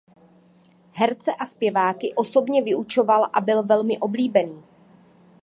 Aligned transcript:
Herce 0.93 1.31
a 1.39 1.45
zpěváky 1.45 2.13
osobně 2.15 2.61
vyučoval 2.63 3.27
a 3.33 3.41
byl 3.41 3.63
velmi 3.63 3.97
oblíbený. 3.97 4.63